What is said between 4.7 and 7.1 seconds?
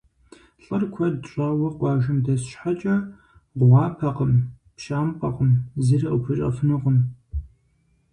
пщампӀэкъым, зыри къыпхуищӀэфынукъым.